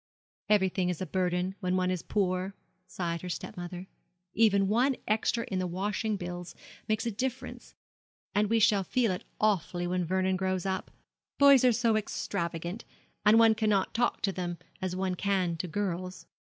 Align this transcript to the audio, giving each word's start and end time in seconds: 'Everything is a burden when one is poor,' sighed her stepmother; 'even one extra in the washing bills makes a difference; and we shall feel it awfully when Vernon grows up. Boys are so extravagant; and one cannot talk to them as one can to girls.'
'Everything 0.49 0.89
is 0.89 0.99
a 0.99 1.05
burden 1.05 1.53
when 1.59 1.75
one 1.77 1.91
is 1.91 2.01
poor,' 2.01 2.55
sighed 2.87 3.21
her 3.21 3.29
stepmother; 3.29 3.85
'even 4.33 4.67
one 4.67 4.95
extra 5.07 5.43
in 5.49 5.59
the 5.59 5.67
washing 5.67 6.17
bills 6.17 6.55
makes 6.87 7.05
a 7.05 7.11
difference; 7.11 7.75
and 8.33 8.49
we 8.49 8.57
shall 8.57 8.83
feel 8.83 9.11
it 9.11 9.23
awfully 9.39 9.85
when 9.85 10.03
Vernon 10.03 10.37
grows 10.37 10.65
up. 10.65 10.89
Boys 11.37 11.63
are 11.63 11.71
so 11.71 11.95
extravagant; 11.95 12.83
and 13.27 13.37
one 13.37 13.53
cannot 13.53 13.93
talk 13.93 14.21
to 14.23 14.31
them 14.31 14.57
as 14.81 14.95
one 14.95 15.13
can 15.13 15.55
to 15.57 15.67
girls.' 15.67 16.25